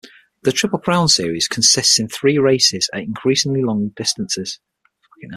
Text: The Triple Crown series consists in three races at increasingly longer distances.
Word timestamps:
The 0.41 0.51
Triple 0.51 0.79
Crown 0.79 1.09
series 1.09 1.47
consists 1.47 1.99
in 1.99 2.07
three 2.07 2.39
races 2.39 2.89
at 2.91 3.03
increasingly 3.03 3.61
longer 3.61 3.93
distances. 3.95 4.59